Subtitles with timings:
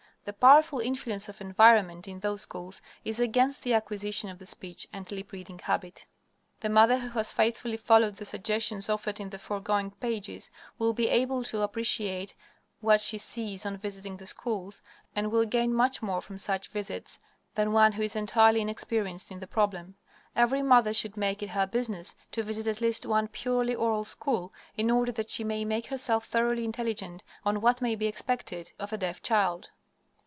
[0.23, 4.87] The powerful influence of environment in those schools is against the acquisition of the speech
[4.93, 6.05] and lip reading habit.
[6.59, 11.09] The mother who has faithfully followed the suggestions offered in the foregoing pages will be
[11.09, 12.35] able to appreciate
[12.81, 14.83] what she sees on visiting the schools,
[15.15, 17.19] and will gain much more from such visits
[17.55, 19.95] than one who is entirely inexperienced in the problem.
[20.35, 24.53] Every mother should make it her business to visit at least one purely oral school,
[24.77, 28.93] in order that she may make herself thoroughly intelligent on what may be expected of
[28.93, 29.71] a deaf child.